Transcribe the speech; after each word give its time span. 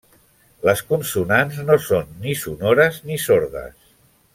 Les 0.69 0.81
consonants 0.93 1.61
no 1.69 1.77
són 1.91 2.11
ni 2.25 2.35
sonores 2.47 3.01
ni 3.11 3.23
sordes. 3.31 3.89